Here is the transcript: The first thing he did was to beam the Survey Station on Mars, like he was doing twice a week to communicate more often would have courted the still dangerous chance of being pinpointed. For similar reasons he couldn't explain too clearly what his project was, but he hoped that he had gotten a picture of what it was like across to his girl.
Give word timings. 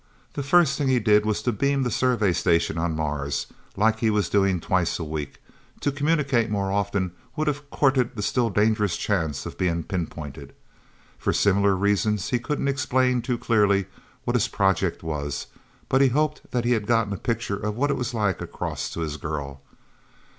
The 0.33 0.41
first 0.41 0.79
thing 0.79 0.87
he 0.87 0.97
did 0.97 1.27
was 1.27 1.43
to 1.43 1.51
beam 1.51 1.83
the 1.83 1.91
Survey 1.91 2.33
Station 2.33 2.79
on 2.79 2.95
Mars, 2.95 3.45
like 3.77 3.99
he 3.99 4.09
was 4.09 4.29
doing 4.29 4.59
twice 4.59 4.97
a 4.97 5.03
week 5.03 5.39
to 5.79 5.91
communicate 5.91 6.49
more 6.49 6.71
often 6.71 7.11
would 7.35 7.45
have 7.45 7.69
courted 7.69 8.15
the 8.15 8.23
still 8.23 8.49
dangerous 8.49 8.97
chance 8.97 9.45
of 9.45 9.59
being 9.59 9.83
pinpointed. 9.83 10.53
For 11.19 11.31
similar 11.31 11.75
reasons 11.75 12.31
he 12.31 12.39
couldn't 12.39 12.67
explain 12.67 13.21
too 13.21 13.37
clearly 13.37 13.85
what 14.23 14.35
his 14.35 14.47
project 14.47 15.03
was, 15.03 15.45
but 15.87 16.01
he 16.01 16.07
hoped 16.07 16.49
that 16.49 16.65
he 16.65 16.71
had 16.71 16.87
gotten 16.87 17.13
a 17.13 17.17
picture 17.17 17.57
of 17.59 17.75
what 17.75 17.91
it 17.91 17.95
was 17.95 18.11
like 18.11 18.41
across 18.41 18.89
to 18.95 19.01
his 19.01 19.17
girl. 19.17 19.61